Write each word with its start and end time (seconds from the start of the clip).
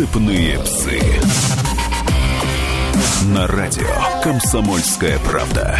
«Цепные 0.00 0.58
псы». 0.60 0.98
На 3.34 3.46
радио 3.46 3.84
«Комсомольская 4.22 5.18
правда». 5.18 5.78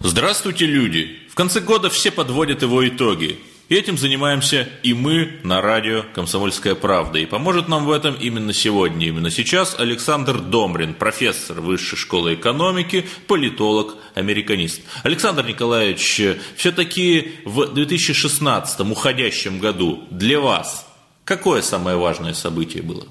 Здравствуйте, 0.00 0.66
люди! 0.66 1.20
В 1.30 1.36
конце 1.36 1.60
года 1.60 1.90
все 1.90 2.10
подводят 2.10 2.62
его 2.62 2.88
итоги. 2.88 3.38
Этим 3.72 3.96
занимаемся 3.96 4.68
и 4.82 4.92
мы 4.92 5.40
на 5.44 5.62
радио 5.62 6.04
«Комсомольская 6.14 6.74
правда». 6.74 7.18
И 7.18 7.24
поможет 7.24 7.68
нам 7.68 7.86
в 7.86 7.90
этом 7.90 8.14
именно 8.16 8.52
сегодня, 8.52 9.06
именно 9.06 9.30
сейчас 9.30 9.74
Александр 9.78 10.40
Домрин, 10.40 10.92
профессор 10.92 11.62
Высшей 11.62 11.96
школы 11.96 12.34
экономики, 12.34 13.06
политолог, 13.26 13.96
американист. 14.14 14.82
Александр 15.04 15.46
Николаевич, 15.46 16.20
все-таки 16.54 17.32
в 17.46 17.72
2016 17.72 18.80
уходящем 18.80 19.58
году 19.58 20.04
для 20.10 20.38
вас 20.38 20.86
какое 21.24 21.62
самое 21.62 21.96
важное 21.96 22.34
событие 22.34 22.82
было? 22.82 23.06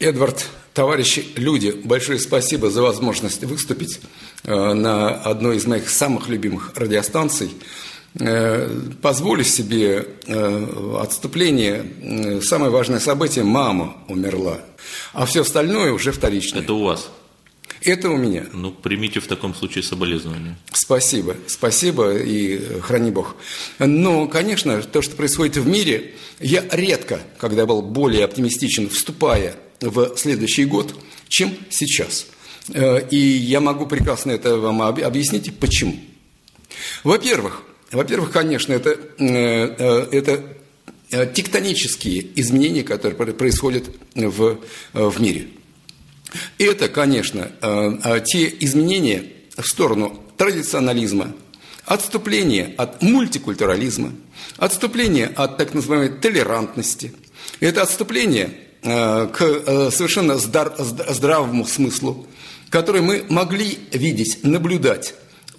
Эдвард, 0.00 0.50
товарищи, 0.74 1.24
люди, 1.36 1.80
большое 1.82 2.18
спасибо 2.18 2.68
за 2.68 2.82
возможность 2.82 3.42
выступить 3.44 4.00
э, 4.42 4.74
на 4.74 5.08
одной 5.08 5.56
из 5.56 5.64
моих 5.64 5.88
самых 5.88 6.28
любимых 6.28 6.72
радиостанций– 6.76 7.52
Э, 8.20 8.70
позволю 9.02 9.42
себе 9.42 10.06
э, 10.26 10.98
отступление. 11.00 11.84
Э, 12.00 12.40
самое 12.42 12.70
важное 12.70 13.00
событие– 13.00 13.44
мама 13.44 13.96
умерла. 14.06 14.60
А 15.12 15.26
все 15.26 15.42
остальное 15.42 15.92
уже 15.92 16.12
вторично. 16.12 16.60
Это 16.60 16.74
у 16.74 16.84
вас? 16.84 17.10
Это 17.80 18.10
у 18.10 18.16
меня. 18.16 18.46
Ну, 18.52 18.70
примите 18.70 19.18
в 19.18 19.26
таком 19.26 19.52
случае 19.52 19.82
соболезнования. 19.82 20.56
Спасибо, 20.72 21.36
спасибо 21.48 22.16
и 22.16 22.80
храни 22.80 23.10
Бог. 23.10 23.34
Но, 23.80 24.28
конечно, 24.28 24.80
то, 24.80 25.02
что 25.02 25.16
происходит 25.16 25.56
в 25.56 25.66
мире, 25.66 26.14
я 26.38 26.64
редко, 26.70 27.20
когда 27.38 27.66
был 27.66 27.82
более 27.82 28.24
оптимистичен, 28.24 28.88
вступая 28.90 29.56
в 29.80 30.16
следующий 30.16 30.66
год, 30.66 30.94
чем 31.28 31.52
сейчас. 31.68 32.26
И 33.10 33.16
я 33.16 33.60
могу 33.60 33.86
прекрасно 33.86 34.30
это 34.30 34.56
вам 34.56 34.80
объяснить, 34.80 35.54
почему. 35.58 35.98
Во-первых, 37.02 37.64
во-первых, 37.90 38.30
конечно, 38.30 38.72
это, 38.72 38.90
э, 38.90 38.96
э, 39.18 40.08
это 40.12 40.42
э, 41.10 41.26
тектонические 41.32 42.26
изменения, 42.40 42.82
которые 42.82 43.16
происходят 43.34 43.84
в, 44.14 44.58
в 44.92 45.20
мире. 45.20 45.48
Это, 46.58 46.88
конечно, 46.88 47.52
те 48.26 48.52
изменения 48.60 49.24
в 49.56 49.62
сторону 49.68 50.20
традиционализма, 50.36 51.32
отступление 51.84 52.74
от 52.76 53.02
мультикультурализма, 53.02 54.12
отступление 54.56 55.28
от 55.28 55.58
так 55.58 55.74
называемой 55.74 56.08
толерантности. 56.08 57.12
Это 57.60 57.82
отступление 57.82 58.50
к 58.82 59.36
совершенно 59.92 60.36
здравому 60.36 61.64
смыслу, 61.66 62.26
который 62.68 63.02
мы 63.02 63.24
могли 63.28 63.78
видеть, 63.92 64.40
наблюдать 64.42 65.14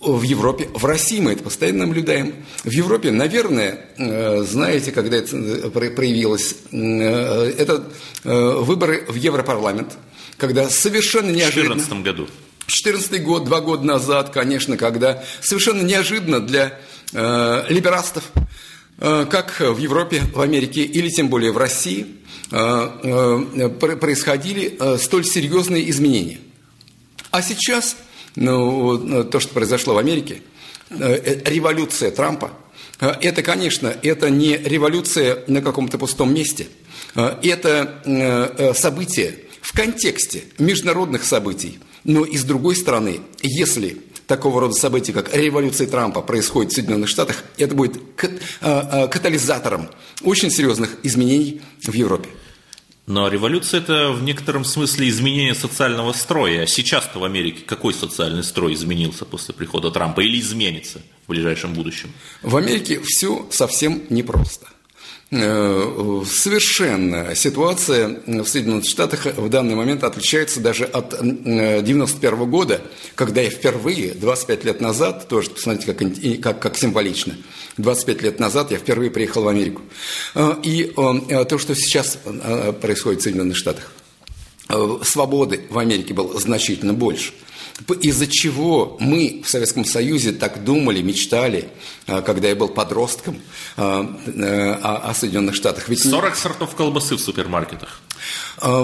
в 0.06 0.22
Европе, 0.22 0.70
в 0.74 0.86
России 0.86 1.20
мы 1.20 1.34
это 1.34 1.44
постоянно 1.44 1.86
наблюдаем. 1.86 2.34
В 2.64 2.72
Европе, 2.72 3.12
наверное, 3.12 3.88
э, 3.98 4.44
знаете, 4.44 4.92
когда 4.92 5.18
это 5.18 5.36
э, 5.36 5.70
проявилось, 5.70 6.56
э, 6.72 7.54
это 7.58 7.84
выборы 8.24 9.06
в 9.08 9.16
Европарламент, 9.16 9.98
когда 10.38 10.70
совершенно 10.70 11.30
неожиданно... 11.32 11.76
В 11.76 11.88
2014 11.88 12.04
году. 12.04 12.28
2014 12.68 13.24
год, 13.24 13.46
два 13.46 13.62
года 13.62 13.86
назад, 13.86 14.32
конечно, 14.32 14.76
когда 14.76 15.24
совершенно 15.42 15.82
неожиданно 15.84 16.40
для 16.40 16.80
э, 17.14 17.64
либерастов, 17.70 18.24
э, 18.98 19.26
как 19.30 19.60
в 19.60 19.78
Европе, 19.78 20.24
в 20.34 20.42
Америке 20.42 20.84
или 20.84 21.10
тем 21.10 21.30
более 21.30 21.52
в 21.52 21.58
России, 21.58 22.08
э, 22.52 22.58
э, 22.58 23.70
происходили 23.70 24.78
э, 24.80 24.98
столь 24.98 25.26
серьезные 25.26 25.90
изменения. 25.92 26.40
А 27.30 27.44
сейчас 27.44 27.98
ну, 28.36 28.98
ну, 28.98 29.24
то, 29.24 29.40
что 29.40 29.54
произошло 29.54 29.94
в 29.94 29.98
Америке, 29.98 30.42
э, 30.90 30.96
э, 30.98 31.50
революция 31.50 32.12
Трампа, 32.12 32.52
э, 33.00 33.14
это, 33.22 33.42
конечно, 33.42 33.96
это 34.02 34.30
не 34.30 34.58
революция 34.58 35.44
на 35.48 35.62
каком-то 35.62 35.98
пустом 35.98 36.34
месте. 36.34 36.68
Это 37.16 38.74
событие 38.76 39.36
в 39.62 39.74
контексте 39.74 40.44
международных 40.58 41.24
событий. 41.24 41.80
Но 42.04 42.26
и 42.26 42.38
с 42.38 42.44
другой 42.44 42.76
стороны, 42.76 43.22
если 43.42 44.02
такого 44.28 44.60
рода 44.60 44.74
события, 44.74 45.14
как 45.14 45.34
революция 45.34 45.88
Трампа, 45.88 46.22
происходит 46.22 46.74
в 46.74 46.76
Соединенных 46.76 47.08
Штатах, 47.08 47.46
это 47.58 47.74
будет 47.74 48.02
катализатором 48.60 49.90
очень 50.24 50.52
серьезных 50.52 50.98
изменений 51.04 51.62
в 51.82 51.94
Европе. 51.94 52.28
Но 53.08 53.28
революция– 53.28 53.80
это 53.82 54.12
в 54.12 54.24
некотором 54.24 54.66
смысле 54.66 55.10
изменение 55.10 55.54
социального 55.54 56.12
строя. 56.12 56.64
А 56.64 56.68
сейчас-то 56.68 57.20
в 57.20 57.24
Америке 57.24 57.64
какой 57.66 57.94
социальный 57.94 58.44
строй 58.44 58.74
изменился 58.74 59.26
после 59.26 59.54
прихода 59.54 59.92
Трампа 59.92 60.22
или 60.22 60.40
изменится 60.40 61.02
в 61.26 61.30
ближайшем 61.30 61.74
будущем? 61.74 62.12
В 62.42 62.58
Америке 62.58 63.00
все 63.04 63.48
совсем 63.52 64.04
непросто. 64.10 64.68
Э, 65.32 66.24
совершенно 66.30 67.34
ситуация 67.34 68.20
в 68.28 68.46
Соединенных 68.46 68.86
Штатах 68.86 69.26
в 69.26 69.50
данный 69.50 69.74
момент 69.74 70.04
отличается 70.04 70.60
даже 70.60 70.86
от 70.86 71.16
1991 71.16 72.50
года, 72.50 72.82
когда 73.16 73.42
я 73.42 73.50
впервые, 73.50 74.14
25 74.14 74.66
лет 74.66 74.82
назад, 74.82 75.28
тоже 75.28 75.50
посмотрите, 75.50 75.94
как, 75.94 76.44
как, 76.44 76.62
как 76.62 76.78
символично, 76.78 77.36
25 77.78 78.22
лет 78.22 78.40
назад 78.40 78.70
я 78.70 78.78
впервые 78.78 79.10
приехал 79.10 79.44
в 79.44 79.48
Америку. 79.48 79.82
Э, 80.36 80.56
и 80.62 80.94
э, 80.96 81.46
то, 81.46 81.58
что 81.58 81.74
сейчас 81.74 82.20
происходит 82.82 83.22
в 83.22 83.24
Соединенных 83.24 83.58
Штатах, 83.58 83.92
свободы 85.04 85.62
в 85.70 85.78
Америке 85.78 86.14
было 86.14 86.40
значительно 86.40 86.94
больше– 86.94 87.34
из-за 88.02 88.28
чего 88.28 88.98
мы 89.00 89.42
в 89.44 89.50
Советском 89.50 89.86
Союзе 89.86 90.32
так 90.32 90.64
думали, 90.64 91.02
мечтали, 91.02 91.70
а, 92.08 92.22
когда 92.22 92.48
я 92.48 92.56
был 92.56 92.70
подростком 92.70 93.42
а, 93.76 94.18
э, 94.26 94.72
о 94.82 95.14
Соединенных 95.14 95.56
Штатах. 95.56 95.90
Ведь 95.90 96.02
40 96.02 96.36
сортов 96.36 96.76
колбасы 96.76 97.16
в 97.16 97.20
супермаркетах. 97.20 98.02
А, 98.60 98.84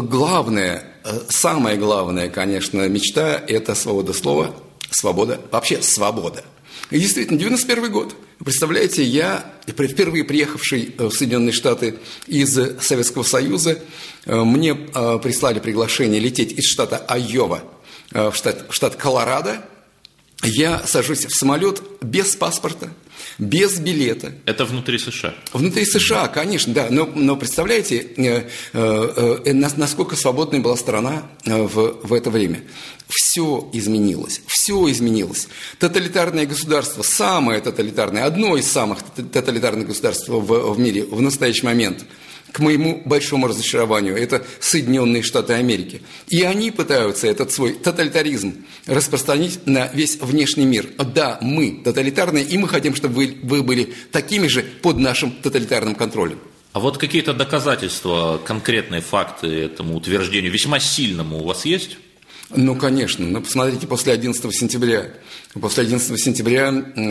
главное, 0.00 0.84
э, 1.04 1.20
самое 1.28 1.76
главное, 1.76 2.28
конечно, 2.28 2.88
мечта– 2.88 3.42
это 3.46 3.74
свобода 3.76 4.12
слова, 4.12 4.56
свобода, 4.90 5.40
вообще 5.52 5.80
свобода. 5.80 6.44
И 6.90 6.98
действительно, 6.98 7.38
91 7.38 7.92
год. 7.92 8.16
Представляете, 8.44 9.02
я, 9.02 9.52
впервые 9.66 10.24
приехавший 10.24 10.94
в 10.98 11.10
Соединенные 11.10 11.52
Штаты 11.52 11.98
из 12.26 12.52
Советского 12.80 13.22
Союза, 13.22 13.78
э, 14.24 14.36
мне 14.42 14.74
прислали 14.74 15.60
приглашение 15.60 16.20
лететь 16.20 16.52
из 16.52 16.68
штата 16.68 16.96
Айова– 16.96 17.62
Э, 17.75 17.75
в 18.10 18.32
штат, 18.34 18.66
в 18.68 18.74
штат 18.74 18.96
Колорадо, 18.96 19.62
я 20.42 20.82
сажусь 20.86 21.26
в 21.26 21.34
самолет 21.36 21.82
без 22.02 22.36
паспорта, 22.36 22.90
без 23.38 23.78
билета. 23.78 24.32
Это 24.44 24.64
внутри 24.64 24.98
США? 24.98 25.34
Внутри 25.52 25.84
США, 25.84 26.28
конечно, 26.28 26.72
да. 26.72 26.88
Но, 26.90 27.06
но 27.06 27.36
представляете, 27.36 27.98
э, 28.16 28.48
э, 28.72 29.38
э, 29.44 29.52
насколько 29.52 30.14
свободной 30.14 30.60
была 30.60 30.76
страна 30.76 31.24
э, 31.44 31.62
в, 31.62 32.06
в 32.06 32.12
это 32.12 32.30
время. 32.30 32.62
Все 33.08 33.68
изменилось, 33.72 34.40
все 34.46 34.90
изменилось. 34.90 35.48
Тоталитарное 35.78 36.46
государство, 36.46 37.02
самое 37.02 37.60
тоталитарное, 37.60 38.24
одно 38.24 38.56
из 38.56 38.66
самых 38.66 38.98
тоталитарных 39.02 39.86
государств 39.86 40.28
в, 40.28 40.74
в 40.74 40.78
мире 40.78 41.04
в 41.04 41.20
настоящий 41.20 41.64
момент– 41.64 42.04
к 42.56 42.60
моему 42.60 43.02
большому 43.04 43.48
разочарованию, 43.48 44.16
это 44.16 44.42
Соединенные 44.60 45.22
Штаты 45.22 45.52
Америки. 45.52 46.00
И 46.28 46.42
они 46.42 46.70
пытаются 46.70 47.26
этот 47.26 47.52
свой 47.52 47.74
тоталитаризм 47.74 48.64
распространить 48.86 49.66
на 49.66 49.88
весь 49.88 50.16
внешний 50.16 50.64
мир. 50.64 50.88
Да, 50.96 51.36
мы 51.42 51.82
тоталитарные, 51.84 52.44
и 52.44 52.56
мы 52.56 52.66
хотим, 52.66 52.94
чтобы 52.94 53.14
вы, 53.14 53.36
вы 53.42 53.62
были 53.62 53.92
такими 54.10 54.46
же 54.46 54.62
под 54.62 54.96
нашим 54.96 55.32
тоталитарным 55.32 55.94
контролем. 55.94 56.38
А 56.72 56.80
вот 56.80 56.96
какие-то 56.96 57.34
доказательства, 57.34 58.40
конкретные 58.42 59.02
факты 59.02 59.48
этому 59.48 59.94
утверждению, 59.94 60.50
весьма 60.50 60.80
сильному 60.80 61.40
у 61.40 61.44
вас 61.44 61.66
есть? 61.66 61.98
Ну, 62.50 62.76
конечно. 62.76 63.26
Ну, 63.26 63.40
посмотрите, 63.40 63.86
после 63.86 64.12
11 64.12 64.54
сентября. 64.54 65.12
После 65.60 65.82
11 65.82 66.20
сентября 66.20 66.70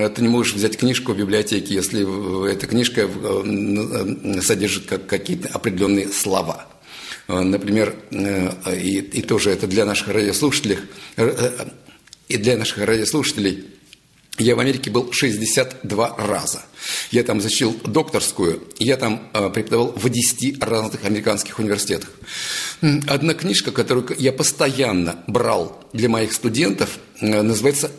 ты 0.10 0.22
не 0.22 0.30
можешь 0.30 0.54
взять 0.54 0.78
книжку 0.78 1.14
в 1.14 1.18
библиотеке, 1.18 1.74
если 1.74 2.50
эта 2.50 2.68
книжка 2.68 3.02
э, 3.02 4.42
содержит 4.42 4.88
какие-то 5.08 5.50
определенные 5.50 6.08
слова. 6.08 6.68
Э, 7.28 7.42
например, 7.42 7.96
э, 8.12 8.80
и, 8.80 9.00
и 9.00 9.22
тоже 9.22 9.52
это 9.52 9.68
для 9.68 9.84
наших 9.84 10.08
радиослушателей, 10.08 10.78
и 12.30 12.38
для 12.38 12.58
наших 12.58 12.78
радиослушателей 12.86 13.75
я 14.38 14.56
в 14.56 14.60
Америке 14.60 14.90
был 14.92 15.12
62 15.12 16.16
раза. 16.18 16.62
Я 17.12 17.24
там 17.24 17.40
защитил 17.42 17.80
докторскую, 17.86 18.64
я 18.78 18.98
там 18.98 19.30
э, 19.34 19.50
преподавал 19.50 19.94
в 19.96 20.10
10 20.10 20.62
разных 20.64 21.06
американских 21.06 21.58
университетах. 21.60 22.10
Одна 23.08 23.34
книжка, 23.34 23.72
которую 23.72 24.08
я 24.20 24.34
постоянно 24.34 25.24
брал 25.28 25.84
для 25.94 26.10
моих 26.10 26.34
студентов, 26.34 27.00
э, 27.22 27.42
называется 27.42 27.92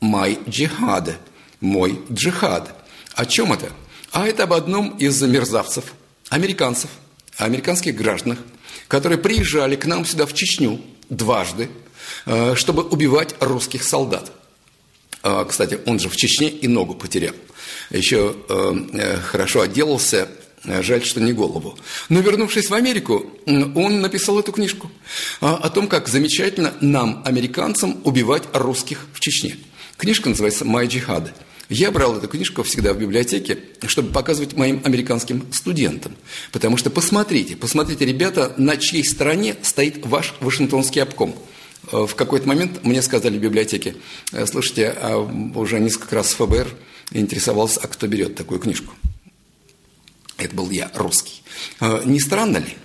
«My 0.00 0.44
Jihad»– 0.46 1.14
«Мой 1.60 2.00
джихад». 2.12 2.74
О 3.14 3.24
чем 3.24 3.52
это? 3.52 3.70
А 4.10 4.26
это 4.26 4.42
об 4.42 4.52
одном 4.52 4.96
из 4.98 5.22
мерзавцев, 5.22 5.94
американцев, 6.28 6.90
американских 7.38 7.94
граждан, 7.94 8.36
которые 8.88 9.18
приезжали 9.18 9.76
к 9.76 9.86
нам 9.86 10.04
сюда 10.04 10.26
в 10.26 10.34
Чечню 10.34 10.80
дважды, 11.08 11.70
э, 12.26 12.54
чтобы 12.56 12.82
убивать 12.82 13.36
русских 13.40 13.84
солдат. 13.84 14.32
А, 15.26 15.46
кстати, 15.46 15.78
он 15.86 15.98
же 15.98 16.10
в 16.10 16.16
Чечне 16.16 16.50
и 16.50 16.68
ногу 16.68 16.94
потерял. 16.94 17.34
Еще 17.90 18.36
э, 18.46 18.74
э, 18.92 19.16
хорошо 19.16 19.62
отделался, 19.62 20.28
жаль, 20.64 21.02
что 21.02 21.18
не 21.20 21.32
голову. 21.32 21.78
Но 22.10 22.20
вернувшись 22.20 22.68
в 22.68 22.74
Америку, 22.74 23.24
он 23.46 24.02
написал 24.02 24.38
эту 24.38 24.52
книжку 24.52 24.90
а, 25.40 25.56
о 25.56 25.70
том, 25.70 25.88
как 25.88 26.08
замечательно 26.08 26.74
нам, 26.82 27.22
американцам, 27.24 28.02
убивать 28.04 28.42
русских 28.52 29.06
в 29.14 29.20
Чечне. 29.20 29.56
Книжка 29.96 30.28
называется 30.28 30.66
«Май 30.66 30.88
джихад». 30.88 31.32
Я 31.70 31.90
брал 31.90 32.18
эту 32.18 32.28
книжку 32.28 32.62
всегда 32.62 32.92
в 32.92 32.98
библиотеке, 32.98 33.58
чтобы 33.86 34.12
показывать 34.12 34.52
моим 34.54 34.82
американским 34.84 35.50
студентам. 35.52 36.14
Потому 36.52 36.76
что 36.76 36.90
посмотрите, 36.90 37.56
посмотрите, 37.56 38.04
ребята, 38.04 38.52
на 38.58 38.76
чьей 38.76 39.02
стороне 39.02 39.56
стоит 39.62 40.04
ваш 40.04 40.34
Вашингтонский 40.40 41.02
обком. 41.02 41.34
Э, 41.92 42.06
в 42.06 42.14
какой-то 42.14 42.48
момент 42.48 42.84
мне 42.84 43.02
сказали 43.02 43.38
в 43.38 43.40
библиотеке, 43.40 43.96
«Э, 44.32 44.46
слушайте, 44.46 44.88
а 44.90 45.18
уже 45.54 45.80
несколько 45.80 46.16
раз 46.16 46.34
ФБР 46.34 46.68
интересовался, 47.12 47.80
а 47.82 47.88
кто 47.88 48.06
берет 48.06 48.34
такую 48.34 48.60
книжку. 48.60 48.94
Это 50.36 50.54
был 50.54 50.70
я, 50.70 50.90
русский. 50.94 51.42
Э, 51.80 52.02
не 52.04 52.20
странно 52.20 52.58
ли? 52.58 52.76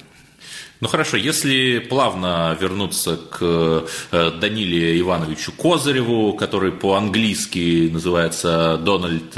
Ну 0.81 0.87
хорошо, 0.87 1.17
если 1.17 1.79
плавно 1.79 2.57
вернуться 2.57 3.17
к 3.17 3.85
Даниле 4.11 4.97
Ивановичу 5.01 5.51
Козыреву, 5.51 6.35
который 6.35 6.71
по-английски 6.71 7.89
называется 7.91 8.77
Дональд 8.77 9.37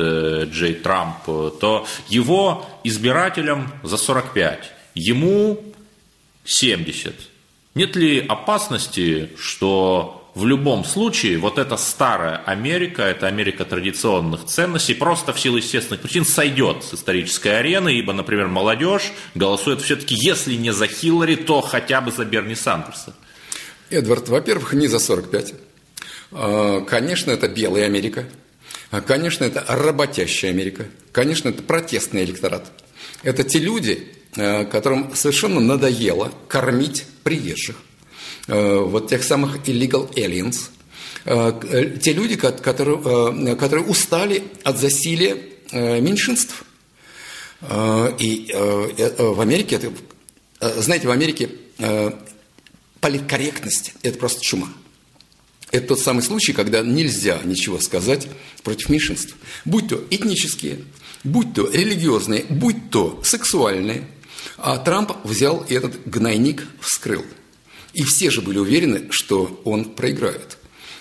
Джей 0.52 0.75
Трамп, 0.75 1.24
то 1.25 1.88
его 2.10 2.69
избирателям 2.84 3.72
за 3.81 3.98
45, 3.98 4.72
ему 4.94 5.63
70. 6.46 7.31
Нет 7.74 7.96
ли 7.96 8.20
опасности, 8.20 9.30
что 9.38 10.30
в 10.36 10.46
любом 10.46 10.86
случае, 10.86 11.38
вот 11.38 11.58
эта 11.58 11.78
старая 11.78 12.38
Америка, 12.46 13.04
эта 13.04 13.28
Америка 13.28 13.66
традиционных 13.66 14.46
ценностей, 14.46 14.94
просто 14.94 15.34
в 15.34 15.40
силу 15.40 15.58
естественных 15.58 16.02
причин 16.02 16.26
сойдет 16.26 16.84
с 16.84 16.94
исторической 16.94 17.60
арены, 17.60 17.98
ибо, 17.98 18.14
например, 18.14 18.48
молодежь 18.48 19.12
голосует 19.36 19.82
все-таки, 19.82 20.16
если 20.16 20.56
не 20.56 20.72
за 20.72 20.88
Хиллари, 20.88 21.36
то 21.36 21.62
хотя 21.62 22.02
бы 22.02 22.12
за 22.12 22.24
Берни 22.26 22.56
Сандерса. 22.56 23.14
Эдвард, 23.90 24.30
во-первых, 24.30 24.74
не 24.74 24.88
за 24.88 25.00
45. 25.00 25.54
А, 26.32 26.82
конечно, 26.82 27.32
это 27.32 27.50
белая 27.50 27.86
Америка. 27.86 28.26
А, 28.90 29.02
конечно, 29.02 29.44
это 29.44 29.66
работящая 29.68 30.52
Америка. 30.52 30.86
Конечно, 31.12 31.50
это 31.50 31.62
протестный 31.62 32.24
электорат. 32.24 32.72
Это 33.24 33.44
те 33.44 33.60
люди, 33.60 34.08
которым 34.33 35.16
совершенно 35.16 35.60
надоело 35.60 36.31
кормить 36.48 37.06
приезжих 37.24 37.75
Э, 38.48 38.80
вот 38.80 39.10
тех 39.10 39.24
самых 39.24 39.68
illegal 39.68 40.12
aliens, 40.16 40.72
э, 41.25 41.54
э, 41.69 41.98
те 42.00 42.13
люди, 42.13 42.36
которые, 42.36 43.56
которые 43.56 43.86
устали 43.86 44.44
от 44.63 44.80
засилия 44.80 45.38
меньшинств. 45.72 46.66
И 48.19 48.51
в 48.54 49.39
Америке, 49.39 49.75
это, 49.75 50.81
знаете, 50.81 51.07
в 51.07 51.12
Америке 51.12 51.50
политкорректность– 53.00 53.94
это 54.01 54.18
просто 54.18 54.42
чума. 54.42 54.68
Это 55.72 55.89
тот 55.89 56.00
самый 56.01 56.24
случай, 56.24 56.51
когда 56.51 56.81
нельзя 56.81 57.39
ничего 57.45 57.80
сказать 57.80 58.27
против 58.63 58.89
меньшинств. 58.89 59.36
Будь 59.63 59.88
то 59.88 60.04
этнические, 60.10 60.80
будь 61.24 61.54
то 61.54 61.69
религиозные, 61.69 62.44
будь 62.50 62.89
то 62.89 63.22
сексуальные. 63.24 64.07
А 64.63 64.78
Трамп 64.78 65.13
взял 65.24 65.66
этот 65.68 66.08
гнойник, 66.08 66.68
вскрыл– 66.80 67.25
и 67.94 68.04
все 68.04 68.30
же 68.30 68.42
были 68.42 68.58
уверены, 68.58 69.08
что 69.10 69.62
он 69.66 69.86
проиграет. 69.86 70.58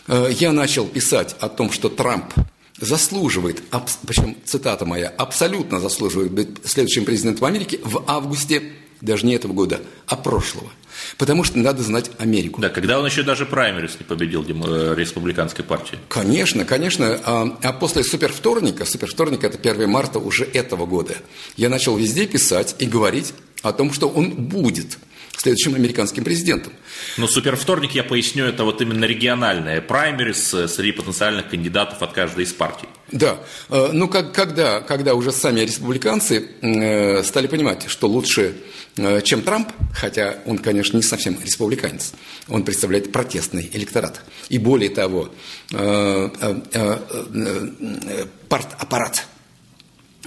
Э, 0.07 0.29
я 0.39 0.53
начал 0.53 0.87
писать 0.87 1.37
о 1.41 1.49
том, 1.49 1.71
что 1.71 1.89
Трамп 1.89 2.33
заслуживает, 2.81 3.63
причем 4.07 4.37
цитата 4.45 4.87
моя, 4.87 5.09
абсолютно 5.09 5.81
заслуживает 5.81 6.33
быть 6.33 6.49
следующим 6.65 7.05
президентом 7.05 7.45
Америки 7.45 7.79
в 7.85 8.05
августе 8.07 8.73
даже 9.01 9.25
не 9.25 9.35
этого 9.35 9.53
года, 9.53 9.81
а 10.07 10.17
прошлого. 10.17 10.71
Потому 11.17 11.45
что 11.45 11.59
надо 11.59 11.83
знать 11.83 12.11
Америку. 12.19 12.61
Да, 12.61 12.69
когда 12.69 12.99
он 12.99 13.07
еще 13.07 13.23
даже 13.23 13.47
праймерис 13.47 13.97
не 13.99 14.05
победил 14.05 14.45
э, 14.45 14.95
республиканской 14.95 15.65
партии. 15.65 15.99
Конечно, 16.09 16.65
конечно. 16.65 17.19
А, 17.25 17.59
а 17.63 17.73
после 17.73 18.05
супервторника, 18.05 18.85
супервторник 18.85 19.45
это 19.45 19.57
1 19.57 19.89
марта 19.89 20.19
уже 20.19 20.45
этого 20.45 20.87
года, 20.87 21.17
я 21.57 21.69
начал 21.69 21.97
везде 21.97 22.27
писать 22.27 22.77
и 22.79 22.87
говорить 22.87 23.33
о 23.63 23.73
том, 23.73 23.93
что 23.93 24.09
он 24.09 24.31
будет– 24.31 24.99
следующим 25.41 25.75
американским 25.75 26.23
президентом. 26.23 26.73
Но 27.17 27.27
супервторник, 27.27 27.93
я 27.93 28.05
поясню, 28.05 28.45
это 28.45 28.65
вот 28.65 28.83
именно 28.83 29.07
региональная 29.07 29.81
праймерис 29.81 30.55
среди 30.69 30.93
потенциальных 30.93 31.49
кандидатов 31.49 32.03
от 32.03 32.13
каждой 32.13 32.45
из 32.45 32.53
партий. 32.53 32.89
Да, 33.11 33.39
э, 33.71 33.91
ну 33.93 34.07
как, 34.09 34.33
когда, 34.33 34.81
когда 34.81 35.15
уже 35.15 35.33
сами 35.33 35.61
республиканцы 35.61 36.51
э, 36.61 37.23
стали 37.25 37.47
понимать, 37.47 37.87
что 37.89 38.07
лучше, 38.07 38.57
э, 38.97 39.23
чем 39.23 39.41
Трамп, 39.41 39.71
хотя 39.95 40.41
он, 40.45 40.59
конечно, 40.59 40.99
не 40.99 41.03
совсем 41.03 41.39
республиканец, 41.43 42.13
он 42.49 42.63
представляет 42.63 43.11
протестный 43.11 43.71
электорат. 43.73 44.21
И 44.51 44.59
более 44.59 44.91
того, 44.91 45.31
партаппарат, 48.49 49.27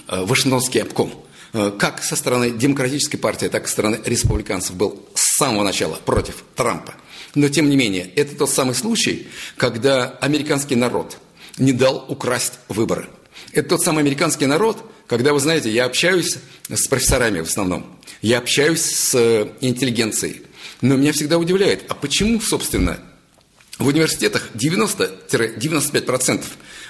Вашингтонский 0.07 0.81
обком– 0.81 1.13
Э, 1.24 1.32
как 1.53 2.03
со 2.03 2.15
стороны 2.15 2.50
демократической 2.50 3.17
партии, 3.17 3.45
так 3.45 3.65
и 3.65 3.67
со 3.67 3.73
стороны 3.73 4.00
республиканцев 4.05 4.75
был 4.75 5.07
с 5.13 5.38
самого 5.38 5.63
начала 5.63 6.00
против 6.03 6.44
Трампа. 6.55 6.95
Но, 7.35 7.47
тем 7.47 7.69
не 7.69 7.77
менее, 7.77 8.09
это 8.15 8.35
тот 8.35 8.50
самый 8.50 8.73
случай, 8.75 9.27
когда 9.55 10.09
американский 10.21 10.75
народ 10.75 11.17
не 11.57 11.71
дал 11.71 12.05
украсть 12.07 12.53
выборы. 12.69 13.07
Это 13.51 13.69
тот 13.69 13.81
самый 13.83 14.00
американский 14.00 14.47
народ, 14.47 14.83
когда, 15.07 15.31
вы 15.33 15.39
знаете, 15.39 15.71
я 15.71 15.85
общаюсь 15.85 16.38
с 16.69 16.88
профессорами 16.88 17.41
в 17.41 17.47
основном, 17.47 17.99
я 18.21 18.39
общаюсь 18.39 18.81
с 18.81 19.13
э, 19.15 19.47
интеллигенцией, 19.61 20.41
но 20.81 20.95
меня 20.95 21.13
всегда 21.13 21.38
удивляет, 21.38 21.85
а 21.88 21.94
почему, 21.94 22.41
собственно, 22.41 22.99
в 23.77 23.88
университетах 23.88 24.49
90-95% 24.56 26.44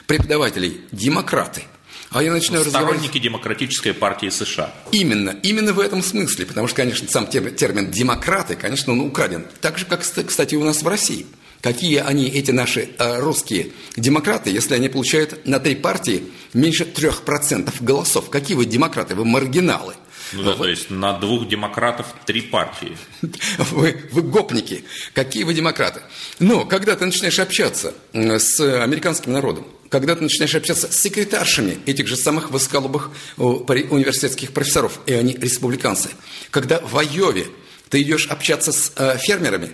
преподавателей 0.07 0.81
демократы– 0.92 1.63
а 2.13 2.24
я 2.24 2.31
начинаю 2.31 2.63
Сторонники 2.63 3.18
демократической 3.18 3.94
партии 3.94 4.30
США. 4.30 4.73
Именно, 4.92 5.35
именно 5.42 5.73
в 5.73 5.80
этом 5.80 6.04
смысле, 6.04 6.45
потому 6.45 6.68
что, 6.68 6.78
конечно, 6.78 7.07
сам 7.09 7.28
термин 7.28 7.92
«демократы», 7.92 8.56
конечно, 8.56 8.94
он 8.94 9.02
украден. 9.02 9.45
Так 9.61 9.78
же, 9.78 9.85
как, 9.85 10.02
кстати, 10.02 10.56
у 10.56 10.64
нас 10.64 10.83
в 10.83 10.88
России. 10.88 11.26
Какие 11.61 11.99
они, 11.99 12.28
эти 12.28 12.52
наши 12.52 12.90
э, 12.99 13.19
русские 13.19 13.69
демократы, 13.95 14.49
если 14.49 14.76
они 14.76 14.90
получают 14.90 15.45
на 15.47 15.59
три 15.59 15.76
партии 15.76 16.26
меньше 16.54 16.83
трех 16.83 17.21
процентов 17.23 17.81
голосов? 17.81 18.30
Какие 18.30 18.57
вы 18.57 18.66
демократы? 18.66 19.16
Вы 19.16 19.23
маргиналы. 19.23 19.94
Ну 20.33 20.44
да, 20.44 20.52
вы... 20.52 20.57
то 20.57 20.68
есть 20.68 20.90
на 20.90 21.18
двух 21.18 21.47
демократов 21.47 22.07
три 22.26 22.42
партии. 22.42 22.97
Вы, 23.71 23.95
вы 24.11 24.21
гопники. 24.23 24.83
Какие 25.14 25.44
вы 25.44 25.54
демократы? 25.54 26.02
Но 26.40 26.66
когда 26.66 26.95
ты 26.95 27.06
начинаешь 27.06 27.40
общаться 27.40 27.94
с 28.14 28.59
американским 28.59 29.31
народом, 29.31 29.66
когда 29.94 30.16
ты 30.16 30.23
начинаешь 30.23 30.56
общаться 30.56 30.92
с 30.92 31.00
секретаршами 31.02 31.78
этих 31.85 32.07
же 32.07 32.18
самых 32.18 32.50
высоколобых 32.50 33.12
университетских 33.38 34.52
профессоров, 34.52 35.00
и 35.06 35.14
они 35.14 35.35
республиканцы, 35.35 36.09
когда 36.50 36.80
в 36.80 36.97
Айове 36.97 37.45
ты 37.90 38.02
идешь 38.02 38.26
общаться 38.26 38.71
с 38.71 38.92
э, 38.95 39.19
фермерами, 39.19 39.69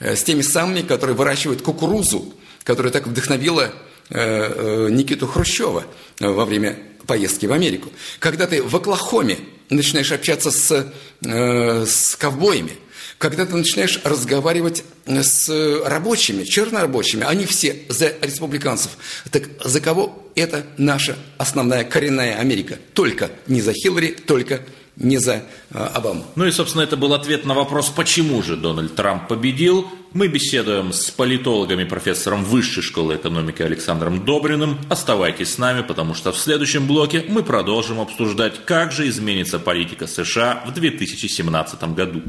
э, 0.00 0.16
с 0.16 0.24
теми 0.24 0.42
самыми, 0.42 0.80
которые 0.80 1.14
выращивают 1.14 1.62
кукурузу, 1.62 2.34
которая 2.64 2.92
так 2.92 3.06
вдохновила 3.06 3.72
э, 4.08 4.88
Никиту 4.90 5.28
Хрущева 5.28 5.84
во 6.18 6.44
время 6.44 6.76
поездки 7.06 7.46
в 7.46 7.52
Америку. 7.52 7.92
Когда 8.18 8.48
ты 8.48 8.64
в 8.64 8.74
Оклахоме 8.74 9.38
начинаешь 9.68 10.10
общаться 10.10 10.50
с, 10.50 10.92
с 11.22 12.16
ковбоями– 12.16 12.72
когда 13.20 13.44
ты 13.44 13.54
начинаешь 13.54 14.00
разговаривать 14.02 14.82
с 15.04 15.82
рабочими, 15.84 16.44
чернорабочими, 16.44 17.26
они 17.26 17.44
все 17.44 17.82
за 17.90 18.14
республиканцев. 18.22 18.92
Так 19.30 19.42
за 19.62 19.82
кого 19.82 20.26
это 20.34 20.64
наша 20.78 21.18
основная 21.36 21.84
коренная 21.84 22.38
Америка? 22.38 22.78
Только 22.94 23.30
не 23.46 23.60
за 23.60 23.74
Хиллари, 23.74 24.12
только 24.12 24.62
не 24.96 25.18
за 25.18 25.42
э, 25.70 25.78
Обаму. 25.94 26.24
Ну 26.36 26.46
и, 26.46 26.50
собственно, 26.50 26.82
это 26.82 26.96
был 26.96 27.14
ответ 27.14 27.44
на 27.44 27.54
вопрос, 27.54 27.88
почему 27.88 28.42
же 28.42 28.56
Дональд 28.56 28.94
Трамп 28.94 29.28
победил. 29.28 29.88
Мы 30.12 30.28
беседуем 30.28 30.92
с 30.92 31.10
политологом 31.10 31.80
и 31.80 31.84
профессором 31.84 32.44
Высшей 32.44 32.82
школы 32.82 33.16
экономики 33.16 33.62
Александром 33.62 34.24
Добриным. 34.24 34.78
Оставайтесь 34.88 35.54
с 35.54 35.58
нами, 35.58 35.82
потому 35.82 36.14
что 36.14 36.32
в 36.32 36.38
следующем 36.38 36.86
блоке 36.86 37.24
мы 37.28 37.42
продолжим 37.42 38.00
обсуждать, 38.00 38.64
как 38.64 38.92
же 38.92 39.08
изменится 39.08 39.58
политика 39.58 40.06
США 40.06 40.64
в 40.66 40.72
2017 40.72 41.94
году. 41.94 42.22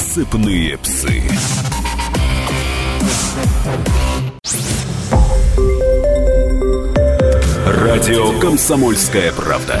Сыпные 0.00 0.78
псы. 0.78 1.22
Радио 7.66 8.38
«Комсомольская 8.40 9.32
правда». 9.32 9.80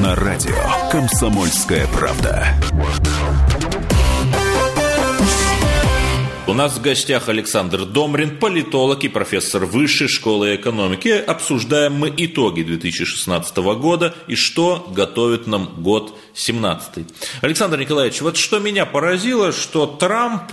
На 0.00 0.16
радио 0.16 0.56
«Комсомольская 0.90 1.86
правда». 1.88 2.54
У 6.46 6.54
нас 6.54 6.78
в 6.78 6.80
гостях 6.80 7.28
Александр 7.28 7.84
Домрин, 7.84 8.38
политолог 8.38 9.04
и 9.04 9.08
профессор 9.08 9.66
Высшей 9.66 10.08
школы 10.08 10.56
экономики. 10.56 11.08
Обсуждаем 11.08 11.94
мы 11.94 12.10
итоги 12.16 12.62
2016 12.62 13.56
года 13.58 14.14
и 14.28 14.34
что 14.34 14.90
готовит 14.94 15.46
нам 15.46 15.82
год 15.82 16.18
2017. 16.34 17.06
Александр 17.42 17.78
Николаевич, 17.78 18.22
вот 18.22 18.38
что 18.38 18.60
меня 18.60 18.86
поразило, 18.86 19.52
что 19.52 19.86
Трамп 19.86 20.52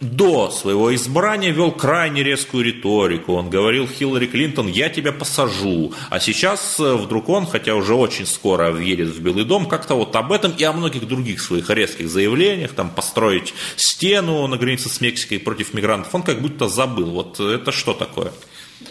до 0.00 0.50
своего 0.50 0.94
избрания 0.94 1.52
вел 1.52 1.72
крайне 1.72 2.22
резкую 2.22 2.64
риторику. 2.64 3.34
Он 3.34 3.48
говорил 3.48 3.88
Хиллари 3.88 4.26
Клинтон, 4.26 4.68
я 4.68 4.88
тебя 4.88 5.12
посажу. 5.12 5.94
А 6.10 6.20
сейчас 6.20 6.78
э, 6.78 6.94
вдруг 6.94 7.28
он, 7.28 7.46
хотя 7.46 7.74
уже 7.74 7.94
очень 7.94 8.26
скоро 8.26 8.70
въедет 8.70 9.08
в 9.08 9.20
Белый 9.20 9.44
дом, 9.44 9.66
как-то 9.66 9.94
вот 9.94 10.14
об 10.16 10.32
этом 10.32 10.52
и 10.56 10.64
о 10.64 10.72
многих 10.72 11.06
других 11.06 11.40
своих 11.40 11.70
резких 11.70 12.08
заявлениях, 12.08 12.72
там 12.72 12.90
построить 12.90 13.54
стену 13.76 14.46
на 14.46 14.56
границе 14.56 14.88
с 14.88 15.00
Мексикой 15.00 15.38
против 15.38 15.72
мигрантов, 15.72 16.14
он 16.14 16.22
как 16.22 16.40
будто 16.40 16.68
забыл. 16.68 17.10
Вот 17.10 17.40
это 17.40 17.72
что 17.72 17.94
такое? 17.94 18.32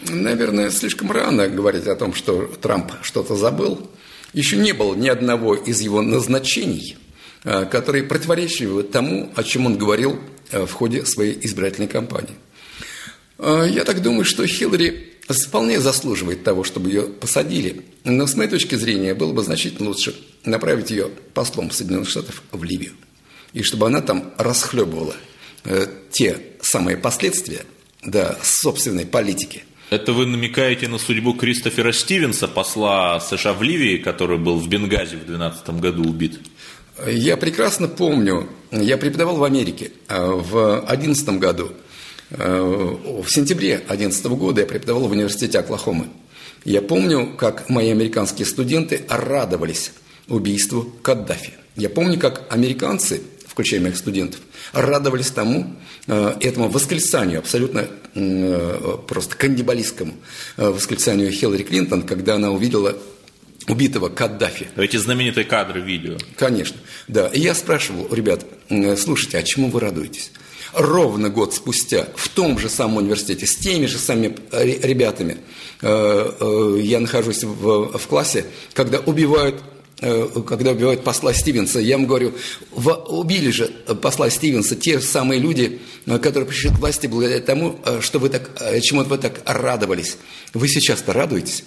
Наверное, 0.09 0.71
слишком 0.71 1.11
рано 1.11 1.47
говорить 1.47 1.87
о 1.87 1.95
том, 1.95 2.13
что 2.13 2.47
Трамп 2.61 2.91
что-то 3.03 3.35
забыл. 3.35 3.89
Еще 4.33 4.57
не 4.57 4.73
было 4.73 4.95
ни 4.95 5.07
одного 5.07 5.55
из 5.55 5.81
его 5.81 6.01
назначений, 6.01 6.97
э, 7.43 7.65
которые 7.65 8.03
противоречили 8.03 8.81
тому, 8.81 9.31
о 9.35 9.43
чем 9.43 9.67
он 9.67 9.77
говорил 9.77 10.19
в 10.51 10.71
ходе 10.71 11.05
своей 11.05 11.37
избирательной 11.45 11.87
кампании. 11.87 12.35
Э, 13.37 13.67
я 13.69 13.83
так 13.83 14.01
думаю, 14.01 14.25
что 14.25 14.45
Хиллари 14.45 15.13
вполне 15.27 15.79
заслуживает 15.79 16.43
того, 16.43 16.63
чтобы 16.63 16.89
ее 16.89 17.03
посадили. 17.03 17.81
Но 18.03 18.27
с 18.27 18.35
моей 18.35 18.49
точки 18.49 18.75
зрения 18.75 19.13
было 19.13 19.33
бы 19.33 19.43
значительно 19.43 19.89
лучше 19.89 20.15
направить 20.43 20.91
ее 20.91 21.09
послом 21.33 21.71
Соединенных 21.71 22.09
Штатов 22.09 22.43
в 22.51 22.63
Ливию. 22.63 22.93
И 23.53 23.63
чтобы 23.63 23.87
она 23.87 24.01
там 24.01 24.33
расхлебывала 24.37 25.15
э, 25.63 25.87
те 26.11 26.39
самые 26.61 26.97
последствия 26.97 27.65
да, 28.03 28.37
собственной 28.43 29.05
политики. 29.05 29.63
Это 29.89 30.13
вы 30.13 30.25
намекаете 30.25 30.87
на 30.87 30.97
судьбу 30.97 31.33
Кристофера 31.33 31.91
Стивенса, 31.91 32.47
посла 32.47 33.19
США 33.19 33.53
в 33.53 33.61
Ливии, 33.61 33.97
который 33.97 34.37
был 34.37 34.59
в 34.59 34.67
Бенгази 34.67 35.15
в 35.15 35.25
2012 35.25 35.69
году 35.79 36.09
убит? 36.09 36.39
Я 37.03 37.35
прекрасно 37.35 37.89
помню, 37.89 38.47
я 38.71 38.97
преподавал 38.97 39.35
в 39.35 39.43
Америке 39.43 39.91
э, 40.07 40.17
в 40.17 40.79
2011 40.87 41.29
году. 41.39 41.71
Э, 42.29 42.61
в 42.61 43.27
сентябре 43.27 43.77
2011 43.77 44.25
года 44.27 44.61
я 44.61 44.67
преподавал 44.67 45.09
в 45.09 45.11
университете 45.11 45.59
Оклахомы. 45.59 46.07
Я 46.63 46.81
помню, 46.81 47.33
как 47.37 47.69
мои 47.69 47.89
американские 47.89 48.45
студенты 48.45 49.01
радовались 49.09 49.91
убийству 50.29 50.89
Каддафи. 51.01 51.51
Я 51.75 51.89
помню, 51.89 52.17
как 52.17 52.45
американцы, 52.49 53.21
включая 53.45 53.81
моих 53.81 53.97
студентов, 53.97 54.39
радовались 54.71 55.31
тому, 55.31 55.75
э, 56.07 56.35
этому 56.39 56.69
восклицанию, 56.69 57.39
абсолютно 57.39 57.87
просто 59.07 59.35
каннибалистскому 59.35 60.13
восклицанию 60.55 61.29
Хиллари 61.31 61.63
Клинтон, 61.63 62.03
когда 62.03 62.35
она 62.35 62.51
увидела 62.51 62.95
убитого 63.67 64.09
Каддафи. 64.09 64.67
Эти 64.75 64.97
знаменитые 64.97 65.45
кадры 65.45 65.81
видео. 65.81 66.17
Конечно, 66.37 66.77
да. 67.07 67.27
И 67.27 67.39
я 67.39 67.55
спрашивал, 67.55 68.13
ребят, 68.13 68.45
слушайте, 68.97 69.37
а 69.37 69.43
чему 69.43 69.69
вы 69.69 69.79
радуетесь? 69.79 70.31
Ровно 70.73 71.29
год 71.29 71.53
спустя 71.53 72.07
в 72.15 72.27
том 72.27 72.59
же 72.59 72.67
самом 72.67 72.97
университете 72.97 73.45
с 73.45 73.55
теми 73.55 73.85
же 73.85 73.97
самыми 73.97 74.35
ребятами 74.51 75.37
э, 75.81 76.31
э, 76.39 76.79
я 76.81 76.99
нахожусь 76.99 77.43
в, 77.43 77.97
в 77.97 78.07
классе, 78.07 78.45
когда 78.73 78.99
убивают 78.99 79.63
э, 80.01 80.27
когда 80.45 80.71
убивают 80.71 81.01
посла 81.05 81.33
Стивенса, 81.33 81.79
я 81.79 81.93
ему 81.93 82.07
говорю, 82.07 82.33
убили 82.73 83.51
же 83.51 83.67
посла 84.01 84.29
Стивенса 84.29 84.75
те 84.75 84.99
самые 84.99 85.39
люди, 85.39 85.79
которые 86.05 86.45
пришли 86.45 86.71
к 86.71 86.79
власти 86.79 87.07
благодаря 87.07 87.39
тому, 87.39 87.79
что 88.01 88.19
вы 88.19 88.27
так, 88.27 88.49
чему 88.81 89.05
вы 89.05 89.17
так 89.17 89.41
радовались. 89.45 90.17
Вы 90.53 90.67
сейчас-то 90.67 91.13
радуетесь? 91.13 91.63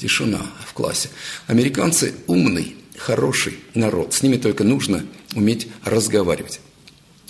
Тишина 0.00 0.40
в 0.66 0.72
классе. 0.72 1.10
Американцы 1.46 2.14
умный, 2.26 2.74
хороший 2.96 3.58
народ. 3.74 4.14
С 4.14 4.22
ними 4.22 4.38
только 4.38 4.64
нужно 4.64 5.04
уметь 5.34 5.68
разговаривать. 5.84 6.60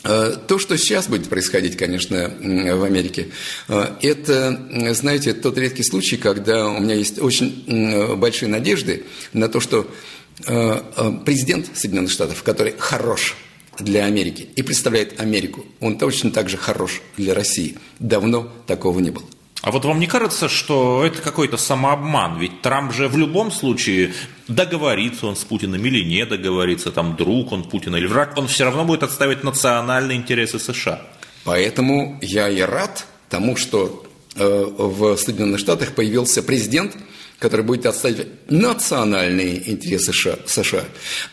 Э, 0.05 0.37
то, 0.47 0.59
что 0.61 0.79
сейчас 0.79 1.09
будет 1.09 1.29
происходить, 1.29 1.77
конечно, 1.77 2.33
в 2.41 2.85
Америке, 2.85 3.29
э, 3.69 3.87
это, 4.03 4.95
знаете, 4.95 5.35
тот 5.35 5.59
редкий 5.59 5.83
случай, 5.83 6.17
когда 6.17 6.69
у 6.69 6.81
меня 6.81 6.95
есть 6.95 7.19
очень 7.19 8.17
большие 8.17 8.49
надежды 8.49 9.05
на 9.33 9.49
то, 9.49 9.59
что 9.59 9.91
э, 10.47 10.83
президент 11.27 11.77
Соединенных 11.77 12.13
Штатов, 12.13 12.45
который 12.45 12.75
хорош 12.79 13.37
для 13.79 14.05
Америки 14.05 14.49
и 14.55 14.63
представляет 14.63 15.21
Америку, 15.21 15.67
он 15.81 15.99
точно 15.99 16.31
так 16.31 16.49
же 16.49 16.57
хорош 16.57 17.03
для 17.17 17.35
России. 17.35 17.79
Давно 17.99 18.51
такого 18.67 19.01
не 19.01 19.11
было. 19.11 19.27
А 19.63 19.71
вот 19.71 19.85
вам 19.85 20.01
не 20.01 20.07
кажется, 20.07 20.49
что 20.49 21.05
это 21.05 21.21
какой-то 21.21 21.59
самообман? 21.59 22.39
Ведь 22.39 22.63
Трамп 22.63 22.95
же 22.95 23.09
в 23.09 23.19
любом 23.19 23.53
случае 23.53 24.15
договорится 24.49 25.27
он 25.27 25.37
с 25.37 25.45
Путиным 25.45 25.85
или 25.85 26.03
не 26.03 26.25
договорится, 26.25 26.91
там 26.91 27.15
друг 27.15 27.53
он 27.53 27.65
Путина 27.65 27.97
или 27.97 28.07
враг, 28.07 28.39
он 28.39 28.49
все 28.49 28.65
равно 28.65 28.85
будет 28.87 29.03
отставить 29.03 29.45
национальные 29.45 30.17
интересы 30.17 30.59
США. 30.59 31.03
Поэтому 31.45 32.19
я 32.23 32.49
и 32.49 32.61
рад 32.61 33.07
тому, 33.29 33.57
что 33.57 34.07
э, 34.35 34.65
в 34.79 35.17
Соединенных 35.17 35.61
Штатах 35.61 35.95
появился 35.95 36.43
президент, 36.43 36.97
который 37.39 37.65
будет 37.65 37.85
отставить 37.85 38.29
национальные 38.49 39.71
интересы 39.71 40.13
США, 40.47 40.85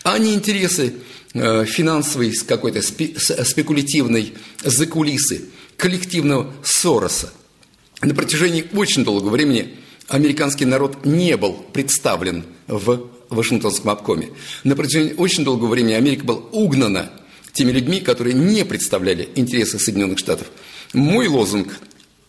а 0.04 0.18
не 0.18 0.34
интересы 0.34 0.96
э, 1.34 1.64
финансовой, 1.66 2.34
какой-то 2.46 2.82
спекулятивной 2.82 4.34
закулисы, 4.64 5.46
коллективного 5.78 6.52
Сороса– 6.62 7.32
на 8.02 8.14
протяжении 8.14 8.66
очень 8.74 9.04
долгого 9.04 9.32
времени 9.32 9.76
американский 10.08 10.66
народ 10.66 11.06
не 11.06 11.36
был 11.38 11.54
представлен 11.54 12.44
в 12.68 13.10
Вашингтонском 13.30 13.90
обкоме. 13.90 14.30
На 14.64 14.76
протяжении 14.76 15.14
очень 15.14 15.44
долгого 15.44 15.70
времени 15.70 15.94
Америка 15.94 16.24
была 16.24 16.40
угнана 16.52 17.12
теми 17.54 17.72
людьми, 17.72 18.00
которые 18.00 18.34
не 18.34 18.64
представляли 18.64 19.30
интересы 19.36 19.80
Соединенных 19.80 20.20
Штатов. 20.20 20.48
Мой 20.94 21.28
лозунг 21.28 21.80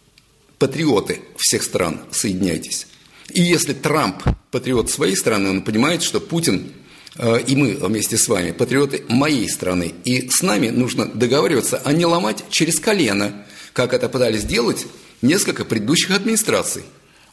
–патриоты 0.59 1.21
всех 1.37 1.63
стран, 1.63 2.01
соединяйтесь. 2.11 2.87
И 3.31 3.43
если 3.43 3.75
Трамп 3.75 4.23
патриот 4.51 4.91
своей 4.91 5.17
страны, 5.17 5.51
он 5.51 5.63
понимает, 5.63 6.03
что 6.03 6.19
Путин 6.21 6.73
э, 7.17 7.43
и 7.47 7.55
мы 7.55 7.75
вместе 7.75 8.17
с 8.17 8.27
вами 8.27 8.53
патриоты 8.53 9.05
моей 9.09 9.49
страны. 9.49 9.93
И 10.05 10.31
с 10.31 10.43
нами 10.43 10.71
нужно 10.71 11.07
договариваться, 11.07 11.81
а 11.85 11.93
не 11.93 12.07
ломать 12.07 12.45
через 12.51 12.81
колено, 12.81 13.45
как 13.75 13.93
это 13.93 14.09
пытались 14.09 14.41
сделать 14.41 14.87
несколько 15.23 15.65
предыдущих 15.65 16.11
администраций. 16.11 16.83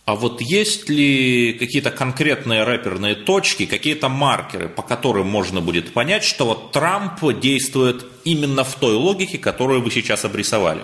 А 0.05 0.15
вот 0.15 0.39
есть 0.39 0.87
ли 0.87 1.53
какие-то 1.59 1.89
конкретные 1.89 2.63
рэперные 2.63 3.15
точки, 3.15 3.65
какие-то 3.65 4.07
маркеры, 4.07 4.69
по 4.69 4.83
которым 4.83 5.27
можно 5.27 5.61
будет 5.61 5.93
понять, 5.93 6.23
что 6.23 6.45
вот 6.45 6.71
Трамп 6.71 7.19
действует 7.41 8.05
именно 8.23 8.63
в 8.63 8.75
той 8.75 8.93
логике, 8.93 9.39
которую 9.39 9.81
вы 9.81 9.89
сейчас 9.89 10.23
обрисовали? 10.23 10.83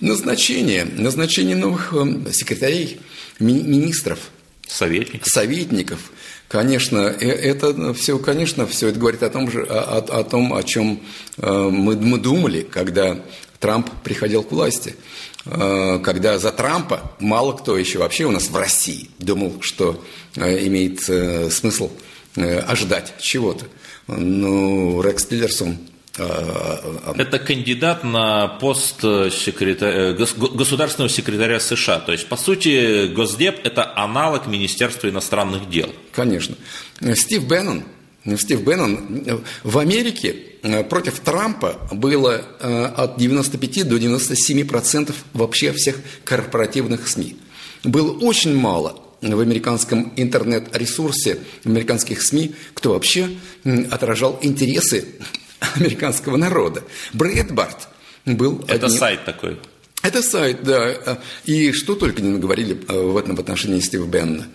Назначение, 0.00 0.84
назначение 0.84 1.56
новых 1.56 1.92
э, 1.92 2.32
секретарей, 2.32 3.00
ми- 3.40 3.62
министров, 3.62 4.18
советников. 4.66 5.28
советников. 5.28 6.12
Конечно, 6.46 6.98
э, 7.20 7.26
это 7.26 7.92
все, 7.92 8.18
конечно, 8.18 8.68
все 8.68 8.88
это 8.88 9.00
говорит 9.00 9.24
о 9.24 9.30
том 9.30 9.50
же, 9.50 9.62
о, 9.62 9.98
о 9.98 10.24
том, 10.24 10.54
о 10.54 10.62
чем 10.62 11.00
э, 11.38 11.68
мы, 11.70 11.96
мы 11.96 12.18
думали, 12.18 12.62
когда 12.62 13.20
Трамп 13.58 13.90
приходил 14.02 14.42
к 14.42 14.52
власти. 14.52 14.96
Э, 15.46 15.98
когда 16.02 16.38
за 16.38 16.52
Трампа 16.52 17.12
мало 17.18 17.52
кто 17.52 17.76
еще 17.76 17.98
вообще 17.98 18.24
у 18.24 18.30
нас 18.30 18.48
в 18.48 18.56
России 18.56 19.10
думал, 19.18 19.56
что 19.62 20.02
э, 20.36 20.66
имеет 20.66 21.08
э, 21.08 21.50
смысл 21.50 21.90
ожидать 22.36 23.14
чего-то. 23.18 23.64
Ну, 24.06 25.02
Рекс 25.02 25.26
Тиллерсон 25.26 25.78
Это 26.16 27.40
кандидат 27.40 28.04
на 28.04 28.46
пост 28.46 29.00
секретаря, 29.00 30.12
государственного 30.12 31.10
секретаря 31.10 31.58
США. 31.58 31.98
То 31.98 32.12
есть, 32.12 32.28
по 32.28 32.36
сути, 32.36 33.08
Госдеп– 33.08 33.58
это 33.64 33.92
аналог 33.96 34.46
Министерства 34.46 35.08
иностранных 35.08 35.68
дел. 35.68 35.92
Конечно. 36.12 36.54
Стив 37.16 37.42
Беннон, 37.48 37.82
Стив 38.36 38.62
Беннон, 38.62 39.42
в 39.64 39.78
Америке 39.78 40.49
против 40.88 41.20
Трампа 41.20 41.80
было 41.90 42.44
от 42.96 43.18
95 43.18 43.88
до 43.88 43.98
97 43.98 44.66
процентов 44.66 45.16
вообще 45.32 45.72
всех 45.72 45.96
корпоративных 46.24 47.08
СМИ. 47.08 47.36
Было 47.84 48.12
очень 48.12 48.54
мало 48.54 49.02
в 49.20 49.40
американском 49.40 50.12
интернет-ресурсе, 50.16 51.38
в 51.64 51.68
американских 51.68 52.22
СМИ, 52.22 52.54
кто 52.74 52.92
вообще 52.92 53.30
отражал 53.90 54.38
интересы 54.42 55.06
американского 55.76 56.36
народа. 56.36 56.82
Брэдбарт 57.12 57.88
был... 58.24 58.64
Это 58.66 58.86
одним... 58.86 58.98
сайт 58.98 59.24
такой. 59.24 59.58
Это 60.02 60.22
сайт, 60.22 60.62
да. 60.62 61.20
И 61.44 61.72
что 61.72 61.94
только 61.94 62.22
не 62.22 62.30
наговорили 62.30 62.78
э, 62.88 62.98
в 62.98 63.16
этом 63.16 63.38
отношении 63.38 63.80
Стива 63.80 64.06
Бенна. 64.06 64.48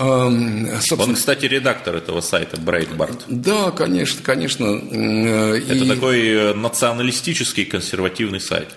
Собственно... 0.00 1.02
Он, 1.02 1.14
кстати, 1.14 1.44
редактор 1.44 1.96
этого 1.96 2.22
сайта, 2.22 2.58
Брейдбарт. 2.58 3.24
Да, 3.28 3.70
конечно, 3.70 4.22
конечно. 4.22 4.64
Э, 4.64 5.56
Это 5.56 5.84
и... 5.84 5.88
такой 5.88 6.28
э, 6.28 6.54
националистический 6.54 7.66
консервативный 7.66 8.40
сайт. 8.40 8.68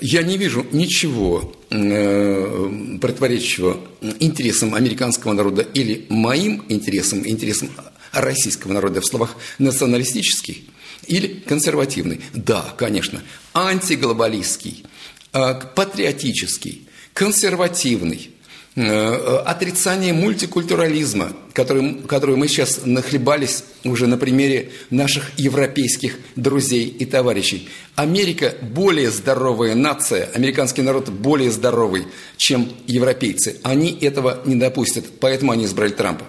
Я 0.00 0.22
не 0.22 0.36
вижу 0.36 0.66
ничего 0.72 1.54
э, 1.70 2.98
противоречащего 3.00 3.78
интересам 4.18 4.74
американского 4.74 5.34
народа 5.34 5.62
или 5.62 6.04
моим 6.08 6.64
интересам, 6.68 7.24
интересам 7.28 7.70
российского 8.12 8.72
народа 8.72 9.02
в 9.02 9.06
словах 9.06 9.36
националистический 9.60 10.68
или 11.06 11.28
консервативный. 11.46 12.22
Да, 12.34 12.74
конечно, 12.76 13.20
антиглобалистский, 13.54 14.84
э, 15.32 15.60
патриотический, 15.76 16.88
консервативный, 17.12 18.30
отрицание 18.74 20.14
мультикультурализма, 20.14 21.32
который, 21.52 21.94
который 22.06 22.36
мы 22.36 22.48
сейчас 22.48 22.86
нахлебались 22.86 23.64
уже 23.84 24.06
на 24.06 24.16
примере 24.16 24.70
наших 24.90 25.38
европейских 25.38 26.16
друзей 26.36 26.86
и 26.86 27.04
товарищей. 27.04 27.68
Америка 27.96 28.54
более 28.62 29.10
здоровая 29.10 29.74
нация, 29.74 30.30
американский 30.34 30.82
народ 30.82 31.10
более 31.10 31.50
здоровый, 31.50 32.06
чем 32.38 32.72
европейцы. 32.86 33.58
Они 33.62 33.96
этого 34.00 34.40
не 34.46 34.54
допустят, 34.54 35.04
поэтому 35.20 35.52
они 35.52 35.66
избрали 35.66 35.90
Трампа. 35.90 36.24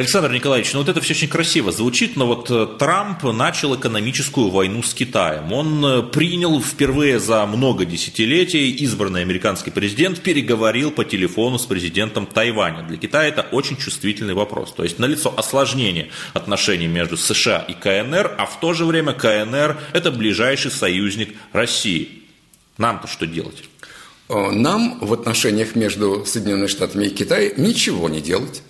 Александр 0.00 0.32
Николаевич, 0.32 0.72
ну 0.72 0.78
вот 0.78 0.88
это 0.88 1.02
все 1.02 1.12
очень 1.12 1.28
красиво 1.28 1.72
звучит, 1.72 2.16
но 2.16 2.26
вот 2.26 2.50
э, 2.50 2.66
Трамп 2.78 3.22
начал 3.22 3.76
экономическую 3.76 4.48
войну 4.48 4.82
с 4.82 4.94
Китаем. 4.94 5.52
Он 5.52 5.84
э, 5.84 6.02
принял 6.02 6.58
впервые 6.62 7.20
за 7.20 7.44
много 7.44 7.84
десятилетий 7.84 8.70
избранный 8.70 9.20
американский 9.20 9.70
президент, 9.70 10.22
переговорил 10.22 10.90
по 10.90 11.04
телефону 11.04 11.58
с 11.58 11.66
президентом 11.66 12.24
Тайваня. 12.24 12.82
Для 12.82 12.96
Китая 12.96 13.28
это 13.28 13.42
очень 13.52 13.76
чувствительный 13.76 14.32
вопрос. 14.32 14.72
То 14.72 14.84
есть 14.84 14.98
налицо 14.98 15.34
осложнение 15.36 16.08
отношений 16.32 16.86
между 16.86 17.18
США 17.18 17.58
и 17.58 17.74
КНР, 17.74 18.36
а 18.38 18.46
в 18.46 18.58
то 18.58 18.72
же 18.72 18.86
время 18.86 19.12
КНР– 19.12 19.78
это 19.92 20.10
ближайший 20.10 20.70
союзник 20.70 21.36
России. 21.52 22.22
Нам-то 22.78 23.06
что 23.06 23.26
делать? 23.26 23.64
Э, 24.30 24.50
нам 24.50 24.98
в 25.02 25.12
отношениях 25.12 25.76
между 25.76 26.24
Соединенными 26.24 26.68
Штатами 26.68 27.04
и 27.04 27.10
Китаем 27.10 27.52
ничего 27.62 28.08
не 28.08 28.22
делать. 28.22 28.62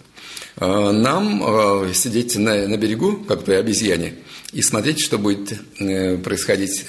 Э, 0.56 0.90
нам 0.90 1.42
э, 1.42 1.92
сидеть 1.94 2.36
на, 2.36 2.66
на 2.66 2.76
берегу, 2.76 3.24
как 3.28 3.44
при 3.44 3.54
обезьяне, 3.54 4.14
и 4.52 4.62
смотреть, 4.62 5.00
что 5.00 5.18
будет 5.18 5.58
э, 5.78 6.18
происходить 6.18 6.86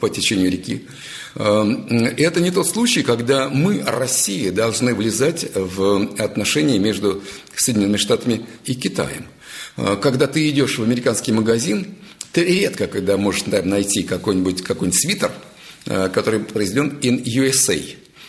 по 0.00 0.08
течению 0.08 0.50
реки. 0.50 0.86
Это 1.34 2.40
не 2.40 2.52
тот 2.52 2.68
случай, 2.68 3.02
когда 3.02 3.48
мы, 3.48 3.82
Россия, 3.84 4.52
должны 4.52 4.94
влезать 4.94 5.44
в 5.54 6.14
отношения 6.22 6.78
между 6.78 7.24
Соединенными 7.56 7.96
Штатами 7.96 8.46
и 8.64 8.76
Китаем. 8.76 9.26
Когда 10.00 10.28
ты 10.28 10.48
идешь 10.48 10.78
в 10.78 10.84
американский 10.84 11.32
магазин, 11.32 11.96
ты 12.30 12.44
редко 12.44 12.86
когда 12.86 13.16
можешь 13.16 13.42
там 13.42 13.68
найти 13.68 14.04
какой-нибудь 14.04 14.62
какой 14.62 14.92
свитер, 14.92 15.32
который 15.84 16.38
произведен 16.38 17.00
in 17.02 17.24
USA. 17.24 17.82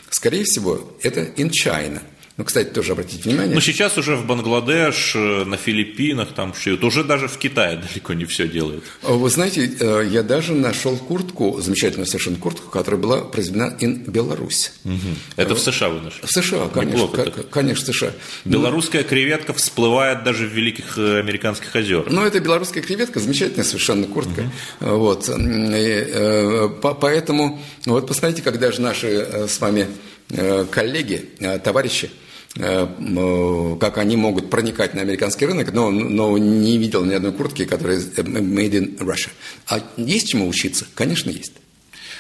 Скорее 0.09 0.43
всего, 0.43 0.97
это 1.03 1.21
in 1.37 1.51
China– 1.51 2.01
ну, 2.37 2.43
кстати, 2.43 2.67
тоже 2.67 2.91
обратите 2.91 3.29
внимание. 3.29 3.55
Ну, 3.55 3.61
сейчас 3.61 3.97
уже 3.97 4.17
в 4.17 4.25
Бангладеш, 4.25 5.15
э, 5.15 5.45
на 5.45 5.55
Филиппинах 5.55 6.33
там 6.33 6.53
шьют. 6.53 6.83
Уже 6.83 7.05
даже 7.05 7.29
в 7.29 7.37
Китае 7.37 7.77
далеко 7.89 8.13
не 8.13 8.25
все 8.25 8.45
делают. 8.45 8.83
Вы 9.03 9.29
знаете, 9.29 9.71
э, 9.79 10.05
я 10.11 10.21
даже 10.21 10.53
нашел 10.53 10.97
куртку, 10.97 11.61
замечательную 11.61 12.07
совершенно 12.07 12.35
куртку, 12.35 12.69
которая 12.69 12.99
была 12.99 13.21
произведена 13.21 13.77
in 13.79 14.11
Беларусь. 14.11 14.73
Угу. 14.83 14.95
Это 15.37 15.55
в 15.55 15.59
США 15.59 15.87
вы 15.87 16.01
нашли? 16.01 16.23
В 16.23 16.29
США, 16.29 16.67
конечно. 16.73 17.03
Неплохо, 17.03 17.31
конечно, 17.49 17.93
в 17.93 17.95
США. 17.95 18.11
Белорусская 18.43 19.03
креветка 19.03 19.53
всплывает 19.53 20.25
даже 20.25 20.45
в 20.45 20.51
великих 20.51 20.97
э, 20.97 21.19
американских 21.19 21.73
озерах. 21.73 22.07
Ну, 22.09 22.25
это 22.25 22.41
белорусская 22.41 22.81
креветка, 22.81 23.21
замечательная 23.21 23.63
совершенно 23.63 24.07
куртка. 24.07 24.51
Угу. 24.81 24.89
Вот. 24.97 25.29
И, 25.29 26.69
поэтому, 26.81 27.61
вот 27.85 28.07
посмотрите, 28.07 28.41
когда 28.41 28.73
же 28.73 28.81
наши 28.81 29.47
с 29.47 29.57
вами 29.61 29.87
коллеги, 30.71 31.29
товарищи, 31.63 32.09
Э, 32.09 32.24
как 32.55 33.97
они 33.97 34.15
могут 34.15 34.49
проникать 34.49 34.93
на 34.93 35.01
американский 35.01 35.45
рынок, 35.45 35.73
но, 35.73 35.91
но 35.91 36.37
не 36.37 36.77
видел 36.77 37.03
ни 37.03 37.13
одной 37.13 37.33
куртки, 37.33 37.65
которая 37.65 37.97
made 37.97 38.71
in 38.71 38.97
Russia. 38.99 39.29
А 39.67 39.81
есть 39.97 40.29
чему 40.29 40.47
учиться? 40.47 40.87
Конечно, 40.95 41.29
есть. 41.29 41.53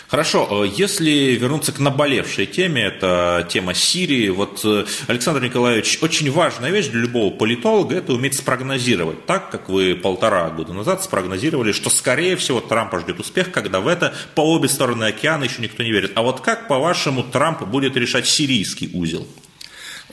Хорошо, 0.07 0.65
э, 0.65 0.71
если 0.77 1.09
вернуться 1.35 1.71
к 1.71 1.79
наболевшей 1.79 2.45
теме, 2.45 2.83
это 2.83 3.47
тема 3.49 3.73
Сирии. 3.73 4.29
Вот, 4.29 4.61
э, 4.63 4.85
Александр 5.07 5.43
Николаевич, 5.43 5.97
очень 6.01 6.31
важная 6.31 6.69
вещь 6.69 6.87
для 6.87 7.01
любого 7.01 7.33
политолога– 7.33 7.95
это 7.97 8.13
уметь 8.13 8.35
спрогнозировать. 8.35 9.25
Так, 9.25 9.49
как 9.49 9.67
вы 9.67 9.95
полтора 9.95 10.49
года 10.51 10.73
назад 10.73 11.03
спрогнозировали, 11.03 11.71
что, 11.71 11.89
скорее 11.89 12.35
всего, 12.35 12.61
Трампа 12.61 12.99
ждет 12.99 13.19
успех, 13.19 13.51
когда 13.51 13.79
в 13.79 13.87
это 13.87 14.13
по 14.35 14.41
обе 14.41 14.69
стороны 14.69 15.05
океана 15.05 15.45
еще 15.45 15.61
никто 15.61 15.81
не 15.81 15.91
верит. 15.91 16.11
А 16.15 16.21
вот 16.21 16.41
как, 16.41 16.67
по-вашему, 16.67 17.23
Трамп 17.23 17.63
будет 17.63 17.97
решать 17.97 18.27
сирийский 18.27 18.91
узел? 18.93 19.27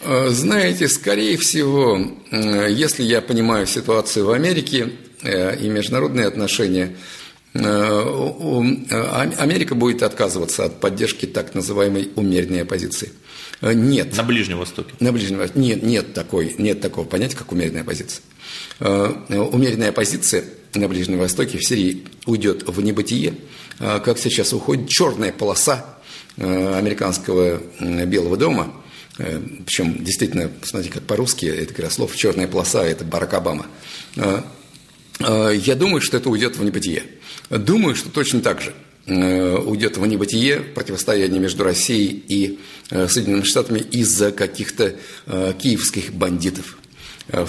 Э, 0.05 0.31
знаете, 0.31 0.89
скорее 0.89 1.37
всего, 1.37 2.01
э, 2.31 2.67
если 2.71 3.05
я 3.05 3.21
понимаю 3.21 3.67
ситуацию 3.67 4.27
в 4.27 4.33
Америке 4.33 4.91
э, 5.23 5.57
и 5.59 5.69
международные 5.69 6.27
отношения, 6.27 6.97
Америка 7.55 9.75
будет 9.75 10.03
отказываться 10.03 10.65
от 10.65 10.81
поддержки 10.81 11.27
так 11.27 11.55
называемой 11.55 12.09
умеренной 12.17 12.63
оппозиции. 12.63 13.13
Нет. 13.61 14.17
На 14.17 14.23
Ближнем 14.23 14.57
Востоке? 14.57 14.95
На 15.01 15.13
Ближнем 15.13 15.37
Востоке. 15.37 15.61
Нет, 15.61 15.83
нет, 15.83 16.15
такой, 16.15 16.55
нет 16.57 16.81
такого 16.81 17.05
понятия, 17.05 17.37
как 17.37 17.53
умеренная 17.53 17.83
оппозиция. 17.83 18.23
Умеренная 18.81 19.91
оппозиция 19.91 20.45
на 20.73 20.89
Ближнем 20.89 21.19
Востоке 21.19 21.59
в 21.59 21.67
Сирии 21.67 22.07
уйдет 22.25 22.67
в 22.67 22.81
небытие, 22.81 23.35
как 23.79 24.17
сейчас 24.17 24.55
уходит 24.55 24.89
черная 24.89 25.31
полоса 25.31 25.99
американского 26.39 27.61
Белого 27.81 28.39
дома– 28.39 28.73
Причем, 29.17 30.03
действительно, 30.03 30.49
посмотрите, 30.49 30.95
как 30.95 31.03
по-русски, 31.05 31.47
это 31.47 31.75
как 31.75 31.85
раз 31.85 31.95
слово 31.95 32.15
«черная 32.17 32.49
полоса»– 32.49 32.83
это 32.87 33.05
Барак 33.05 33.35
Обама. 33.35 33.67
Э, 34.17 34.41
э, 35.21 35.53
я 35.55 35.75
думаю, 35.75 36.01
что 36.01 36.17
это 36.17 36.31
уйдет 36.31 36.57
в 36.57 36.65
небытие. 36.65 37.05
Думаю, 37.51 37.95
что 37.95 38.09
точно 38.09 38.41
так 38.41 38.63
же 38.63 38.75
уйдет 39.05 39.97
в 39.97 40.07
небытие 40.07 40.61
противостояние 40.61 41.41
между 41.41 41.65
Россией 41.65 42.25
и 42.29 42.61
Соединенными 42.89 43.43
Штатами 43.43 43.81
из-за 43.81 44.31
каких-то 44.31 44.95
киевских 45.27 46.13
бандитов. 46.13 46.79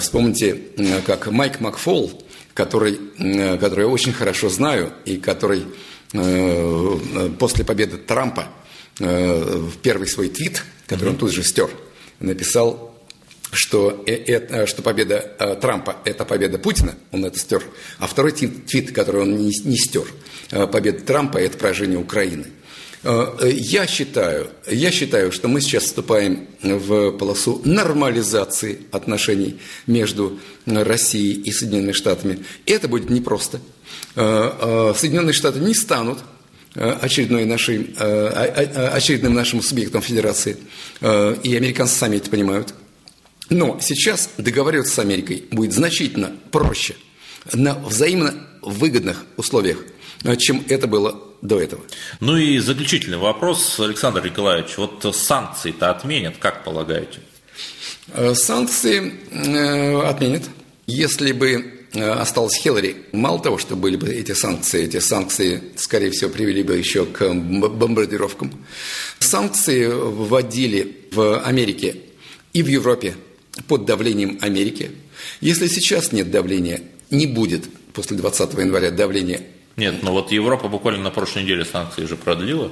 Вспомните, 0.00 0.60
как 1.06 1.30
Майк 1.30 1.60
Макфол, 1.60 2.24
который, 2.54 2.98
который 3.60 3.82
я 3.82 3.88
очень 3.88 4.12
хорошо 4.12 4.48
знаю, 4.48 4.94
и 5.04 5.16
который 5.16 5.62
после 7.38 7.64
победы 7.64 7.98
Трампа 7.98 8.48
в 8.98 9.76
первый 9.80 10.08
свой 10.08 10.30
твит– 10.30 10.64
который 10.86 11.10
он 11.10 11.16
тут 11.16 11.32
же 11.32 11.42
стер, 11.42 11.70
написал, 12.20 12.94
что, 13.54 14.02
это, 14.06 14.62
э, 14.62 14.66
что 14.66 14.82
победа 14.82 15.32
э, 15.38 15.56
Трампа– 15.60 15.96
это 16.04 16.24
победа 16.24 16.58
Путина, 16.58 16.94
он 17.12 17.24
это 17.24 17.38
стер, 17.38 17.62
а 17.98 18.06
второй 18.06 18.32
твит, 18.32 18.92
который 18.92 19.22
он 19.22 19.36
не, 19.36 19.52
не 19.64 19.76
стер, 19.76 20.04
э, 20.50 20.66
победа 20.66 21.00
Трампа– 21.04 21.38
это 21.38 21.56
поражение 21.56 21.98
Украины. 21.98 22.46
Я 23.42 23.86
считаю, 23.86 24.48
я 24.66 24.90
считаю, 24.90 25.30
что 25.30 25.46
мы 25.46 25.60
сейчас 25.60 25.84
вступаем 25.84 26.46
в 26.62 27.10
полосу 27.10 27.60
нормализации 27.62 28.78
отношений 28.92 29.60
между 29.86 30.40
Россией 30.64 31.34
и 31.34 31.52
Соединенными 31.52 31.92
Штатами. 31.92 32.46
И 32.64 32.72
это 32.72 32.88
будет 32.88 33.10
непросто. 33.10 33.60
Соединенные 34.14 35.34
Штаты 35.34 35.58
не 35.58 35.74
станут 35.74 36.20
Э, 36.20 36.33
очередной 36.74 37.44
нашей, 37.44 37.94
э, 37.98 38.88
очередным 38.92 39.34
нашим 39.34 39.62
субъектом 39.62 40.02
федерации. 40.02 40.56
Э, 41.00 41.36
и 41.42 41.56
американцы 41.56 41.94
сами 41.94 42.16
это 42.16 42.30
понимают. 42.30 42.74
Но 43.50 43.78
сейчас 43.80 44.30
договариваться 44.38 44.94
с 44.94 44.98
Америкой 44.98 45.44
будет 45.50 45.72
значительно 45.72 46.32
проще, 46.50 46.96
на 47.52 47.74
взаимно 47.74 48.34
выгодных 48.62 49.24
условиях, 49.36 49.78
чем 50.38 50.64
это 50.68 50.86
было 50.86 51.20
до 51.42 51.60
этого. 51.60 51.82
Ну 52.20 52.36
и 52.38 52.58
заключительный 52.58 53.18
вопрос, 53.18 53.78
Александр 53.78 54.24
Николаевич. 54.24 54.78
Вот 54.78 55.14
санкции-то 55.14 55.90
отменят, 55.90 56.36
как 56.38 56.64
полагаете? 56.64 57.20
Э, 58.12 58.34
санкции 58.34 59.14
э, 59.30 60.00
отменят. 60.02 60.42
Если 60.86 61.32
бы 61.32 61.50
э, 61.50 61.73
осталась 61.94 62.56
Хиллари, 62.56 62.96
мало 63.12 63.40
того, 63.40 63.58
что 63.58 63.76
были 63.76 63.96
бы 63.96 64.08
эти 64.08 64.32
санкции, 64.32 64.84
эти 64.84 64.98
санкции, 64.98 65.62
скорее 65.76 66.10
всего, 66.10 66.30
привели 66.30 66.62
бы 66.62 66.76
еще 66.76 67.06
к 67.06 67.32
бомбардировкам. 67.32 68.52
Санкции 69.18 69.86
вводили 69.86 71.08
в 71.12 71.40
Америке 71.40 71.96
и 72.52 72.62
в 72.62 72.66
Европе 72.66 73.14
под 73.68 73.84
давлением 73.84 74.38
Америки. 74.40 74.90
Если 75.40 75.66
сейчас 75.68 76.12
нет 76.12 76.30
давления, 76.30 76.82
не 77.10 77.26
будет 77.26 77.64
после 77.92 78.16
20 78.16 78.54
января 78.54 78.90
давления 78.90 79.42
нет, 79.76 80.02
но 80.02 80.12
вот 80.12 80.30
Европа 80.30 80.68
буквально 80.68 81.02
на 81.02 81.10
прошлой 81.10 81.42
неделе 81.42 81.64
санкции 81.64 82.04
уже 82.04 82.14
продлила. 82.16 82.70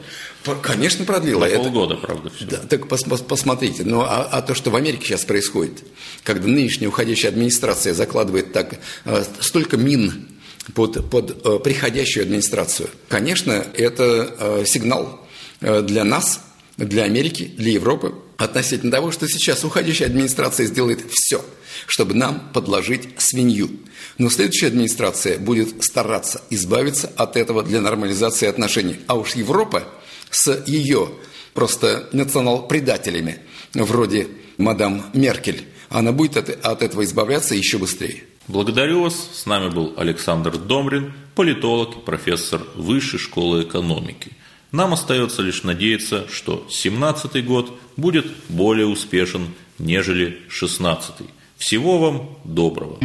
Конечно, 0.63 1.05
продлила. 1.05 1.47
На 1.47 1.59
полгода, 1.59 1.95
это... 1.95 2.07
правда, 2.07 2.31
все. 2.31 2.47
Да, 2.47 2.59
так 2.59 2.89
пос 2.89 3.03
пос 3.03 3.23
посмотрите. 3.23 3.83
Ну, 3.85 4.03
а, 4.03 4.29
а 4.31 4.41
то, 4.41 4.55
что 4.55 4.71
в 4.71 4.77
Америке 4.77 5.07
сейчас 5.07 5.25
происходит, 5.25 5.83
когда 6.23 6.47
нынешняя 6.47 6.89
уходящая 6.89 7.33
администрация 7.33 7.93
закладывает 7.93 8.53
так 8.53 8.79
э, 9.05 9.25
столько 9.41 9.77
мин 9.77 10.29
под, 10.75 11.11
под 11.11 11.45
э, 11.45 11.59
приходящую 11.59 12.23
администрацию, 12.23 12.89
конечно, 13.09 13.67
это 13.75 14.35
э, 14.39 14.65
сигнал 14.65 15.27
э, 15.61 15.83
для 15.83 16.05
нас, 16.05 16.41
для 16.77 17.05
Америки, 17.05 17.51
для 17.57 17.73
Европы 17.73 18.15
относительно 18.37 18.91
того, 18.91 19.13
что 19.13 19.29
сейчас 19.29 19.65
уходящая 19.65 20.09
администрация 20.09 20.67
сделает 20.67 21.05
все, 21.11 21.45
чтобы 21.87 22.15
нам 22.15 22.51
подложить 22.53 23.09
свинью. 23.19 23.71
Но 24.19 24.31
следующая 24.31 24.69
администрация 24.69 25.39
будет 25.39 25.83
стараться 25.85 26.43
избавиться 26.51 27.13
от 27.17 27.37
этого 27.37 27.63
для 27.63 27.81
нормализации 27.81 28.47
отношений. 28.47 28.97
А 29.07 29.17
уж 29.17 29.35
Европа 29.35 29.85
с 30.31 30.65
ее 30.67 31.11
просто 31.55 32.09
национал-предателями, 32.13 33.39
вроде 33.75 34.29
мадам 34.59 35.05
Меркель, 35.13 35.67
она 35.89 36.13
будет 36.13 36.37
от, 36.37 36.49
от 36.65 36.83
этого 36.83 37.05
избавляться 37.05 37.55
еще 37.55 37.79
быстрее. 37.79 38.25
Благодарю 38.49 39.03
вас. 39.03 39.15
С 39.35 39.47
нами 39.47 39.69
был 39.71 39.95
Александр 39.97 40.57
Домрин, 40.57 41.13
политолог 41.35 41.97
и 41.97 42.01
профессор 42.01 42.63
Высшей 42.75 43.19
школы 43.19 43.63
экономики. 43.63 44.33
Нам 44.73 44.95
остается 44.95 45.43
лишь 45.43 45.65
надеяться, 45.65 46.27
что 46.33 46.67
17 46.71 47.45
год 47.45 47.79
будет 47.99 48.27
более 48.49 48.87
успешен, 48.87 49.49
нежели 49.79 50.39
16 50.49 51.21
-й. 51.21 51.27
Всего 51.59 51.99
вам 51.99 52.39
доброго. 52.45 52.99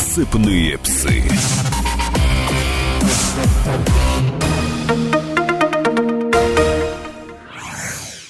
Сыпные 0.00 0.78
псы. 0.78 1.22